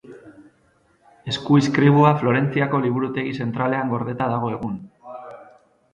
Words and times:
Eskuizkribua 1.33 2.13
Florentziako 2.23 2.81
Liburutegi 2.87 3.37
zentralean 3.43 3.95
gordeta 3.95 4.31
dago 4.33 4.51
egun. 4.59 4.77